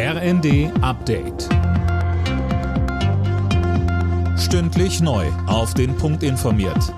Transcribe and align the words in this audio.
RND 0.00 0.70
Update. 0.80 1.48
Stündlich 4.38 5.00
neu. 5.00 5.26
Auf 5.48 5.74
den 5.74 5.96
Punkt 5.96 6.22
informiert. 6.22 6.94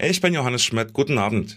Ich 0.00 0.20
bin 0.20 0.34
Johannes 0.34 0.62
Schmidt. 0.62 0.92
Guten 0.92 1.18
Abend. 1.18 1.56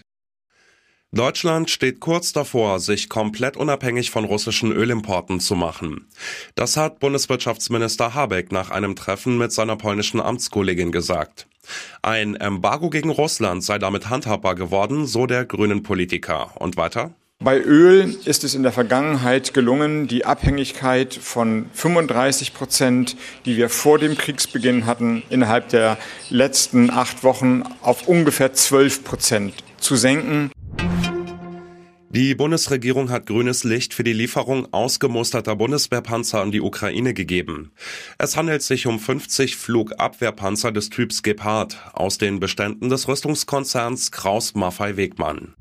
Deutschland 1.12 1.70
steht 1.70 2.00
kurz 2.00 2.32
davor, 2.32 2.80
sich 2.80 3.08
komplett 3.08 3.56
unabhängig 3.56 4.10
von 4.10 4.24
russischen 4.24 4.72
Ölimporten 4.72 5.38
zu 5.38 5.54
machen. 5.54 6.08
Das 6.56 6.76
hat 6.76 6.98
Bundeswirtschaftsminister 6.98 8.12
Habeck 8.12 8.50
nach 8.50 8.72
einem 8.72 8.96
Treffen 8.96 9.38
mit 9.38 9.52
seiner 9.52 9.76
polnischen 9.76 10.20
Amtskollegin 10.20 10.90
gesagt. 10.90 11.46
Ein 12.02 12.34
Embargo 12.34 12.90
gegen 12.90 13.10
Russland 13.10 13.62
sei 13.62 13.78
damit 13.78 14.10
handhabbar 14.10 14.56
geworden, 14.56 15.06
so 15.06 15.26
der 15.26 15.44
grünen 15.44 15.84
Politiker. 15.84 16.60
Und 16.60 16.76
weiter? 16.76 17.14
Bei 17.42 17.58
Öl 17.58 18.18
ist 18.26 18.44
es 18.44 18.54
in 18.54 18.62
der 18.62 18.70
Vergangenheit 18.70 19.54
gelungen, 19.54 20.06
die 20.06 20.26
Abhängigkeit 20.26 21.14
von 21.14 21.70
35 21.72 22.52
Prozent, 22.52 23.16
die 23.46 23.56
wir 23.56 23.70
vor 23.70 23.98
dem 23.98 24.18
Kriegsbeginn 24.18 24.84
hatten, 24.84 25.22
innerhalb 25.30 25.70
der 25.70 25.96
letzten 26.28 26.90
acht 26.90 27.24
Wochen 27.24 27.62
auf 27.80 28.06
ungefähr 28.08 28.52
12 28.52 29.04
Prozent 29.04 29.54
zu 29.78 29.96
senken. 29.96 30.50
Die 32.10 32.34
Bundesregierung 32.34 33.08
hat 33.08 33.24
grünes 33.24 33.64
Licht 33.64 33.94
für 33.94 34.04
die 34.04 34.12
Lieferung 34.12 34.70
ausgemusterter 34.74 35.56
Bundeswehrpanzer 35.56 36.42
an 36.42 36.50
die 36.50 36.60
Ukraine 36.60 37.14
gegeben. 37.14 37.72
Es 38.18 38.36
handelt 38.36 38.62
sich 38.62 38.86
um 38.86 38.98
50 38.98 39.56
Flugabwehrpanzer 39.56 40.72
des 40.72 40.90
Typs 40.90 41.22
Gepard 41.22 41.78
aus 41.94 42.18
den 42.18 42.38
Beständen 42.38 42.90
des 42.90 43.08
Rüstungskonzerns 43.08 44.10
Kraus-Maffei-Wegmann. 44.10 45.54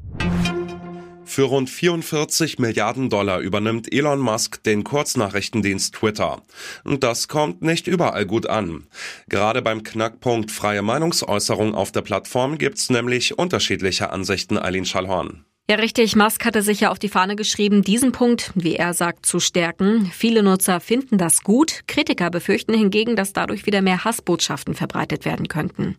Für 1.39 1.45
rund 1.45 1.69
44 1.69 2.59
Milliarden 2.59 3.09
Dollar 3.09 3.39
übernimmt 3.39 3.93
Elon 3.93 4.19
Musk 4.19 4.61
den 4.63 4.83
Kurznachrichtendienst 4.83 5.95
Twitter. 5.95 6.41
Und 6.83 7.01
das 7.01 7.29
kommt 7.29 7.61
nicht 7.61 7.87
überall 7.87 8.25
gut 8.25 8.49
an. 8.49 8.87
Gerade 9.29 9.61
beim 9.61 9.83
Knackpunkt 9.83 10.51
freie 10.51 10.81
Meinungsäußerung 10.81 11.75
auf 11.75 11.93
der 11.93 12.01
Plattform 12.01 12.57
gibt's 12.57 12.89
nämlich 12.89 13.39
unterschiedliche 13.39 14.09
Ansichten, 14.09 14.57
Eileen 14.57 14.83
Schallhorn. 14.83 15.45
Ja, 15.69 15.75
richtig. 15.75 16.15
Musk 16.15 16.45
hatte 16.45 16.63
sich 16.63 16.79
ja 16.79 16.89
auf 16.89 16.97
die 16.97 17.09
Fahne 17.09 17.35
geschrieben, 17.35 17.83
diesen 17.83 18.11
Punkt, 18.11 18.51
wie 18.55 18.75
er 18.75 18.95
sagt, 18.95 19.27
zu 19.27 19.39
stärken. 19.39 20.07
Viele 20.11 20.41
Nutzer 20.41 20.79
finden 20.79 21.19
das 21.19 21.43
gut. 21.43 21.81
Kritiker 21.85 22.31
befürchten 22.31 22.73
hingegen, 22.73 23.15
dass 23.15 23.33
dadurch 23.33 23.67
wieder 23.67 23.83
mehr 23.83 24.03
Hassbotschaften 24.03 24.73
verbreitet 24.73 25.25
werden 25.25 25.47
könnten. 25.47 25.95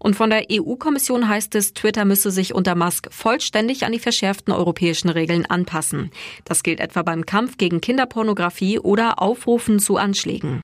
Und 0.00 0.16
von 0.16 0.28
der 0.28 0.46
EU-Kommission 0.50 1.28
heißt 1.28 1.54
es, 1.54 1.72
Twitter 1.72 2.04
müsse 2.04 2.32
sich 2.32 2.52
unter 2.52 2.74
Musk 2.74 3.12
vollständig 3.12 3.86
an 3.86 3.92
die 3.92 4.00
verschärften 4.00 4.52
europäischen 4.52 5.08
Regeln 5.08 5.46
anpassen. 5.46 6.10
Das 6.44 6.64
gilt 6.64 6.80
etwa 6.80 7.02
beim 7.02 7.24
Kampf 7.24 7.58
gegen 7.58 7.80
Kinderpornografie 7.80 8.80
oder 8.80 9.22
Aufrufen 9.22 9.78
zu 9.78 9.98
Anschlägen. 9.98 10.62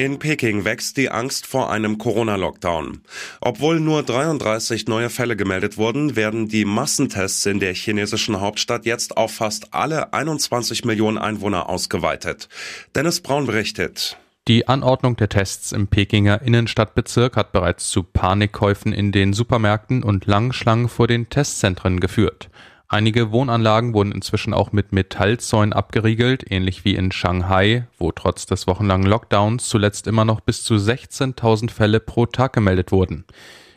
In 0.00 0.18
Peking 0.18 0.64
wächst 0.64 0.96
die 0.96 1.10
Angst 1.10 1.46
vor 1.46 1.70
einem 1.70 1.98
Corona-Lockdown. 1.98 3.02
Obwohl 3.42 3.80
nur 3.80 4.02
33 4.02 4.86
neue 4.88 5.10
Fälle 5.10 5.36
gemeldet 5.36 5.76
wurden, 5.76 6.16
werden 6.16 6.48
die 6.48 6.64
Massentests 6.64 7.44
in 7.44 7.60
der 7.60 7.74
chinesischen 7.74 8.40
Hauptstadt 8.40 8.86
jetzt 8.86 9.18
auf 9.18 9.34
fast 9.34 9.74
alle 9.74 10.14
21 10.14 10.86
Millionen 10.86 11.18
Einwohner 11.18 11.68
ausgeweitet. 11.68 12.48
Dennis 12.94 13.20
Braun 13.20 13.44
berichtet. 13.44 14.16
Die 14.48 14.68
Anordnung 14.68 15.16
der 15.16 15.28
Tests 15.28 15.70
im 15.70 15.86
Pekinger 15.86 16.40
Innenstadtbezirk 16.40 17.36
hat 17.36 17.52
bereits 17.52 17.90
zu 17.90 18.02
Panikkäufen 18.02 18.94
in 18.94 19.12
den 19.12 19.34
Supermärkten 19.34 20.02
und 20.02 20.24
langen 20.24 20.54
Schlangen 20.54 20.88
vor 20.88 21.08
den 21.08 21.28
Testzentren 21.28 22.00
geführt. 22.00 22.48
Einige 22.92 23.30
Wohnanlagen 23.30 23.94
wurden 23.94 24.10
inzwischen 24.10 24.52
auch 24.52 24.72
mit 24.72 24.92
Metallzäunen 24.92 25.72
abgeriegelt, 25.72 26.50
ähnlich 26.50 26.84
wie 26.84 26.96
in 26.96 27.12
Shanghai, 27.12 27.86
wo 27.98 28.10
trotz 28.10 28.46
des 28.46 28.66
wochenlangen 28.66 29.06
Lockdowns 29.06 29.68
zuletzt 29.68 30.08
immer 30.08 30.24
noch 30.24 30.40
bis 30.40 30.64
zu 30.64 30.74
16.000 30.74 31.70
Fälle 31.70 32.00
pro 32.00 32.26
Tag 32.26 32.52
gemeldet 32.52 32.90
wurden. 32.90 33.26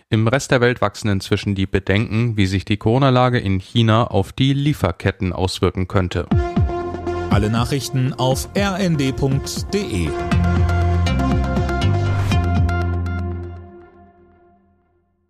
Im 0.10 0.28
Rest 0.28 0.50
der 0.50 0.62
Welt 0.62 0.82
wachsen 0.82 1.10
inzwischen 1.10 1.54
die 1.54 1.68
Bedenken, 1.68 2.38
wie 2.38 2.48
sich 2.48 2.66
die 2.66 2.78
Corona-Lage 2.78 3.38
in 3.38 3.60
China 3.60 4.08
auf 4.08 4.32
die 4.32 4.54
Lieferketten 4.54 5.32
auswirken 5.32 5.88
könnte. 5.88 6.26
Alle 7.30 7.52
Nachrichten 7.52 8.14
auf 8.14 8.50
rnd.de 8.58 10.10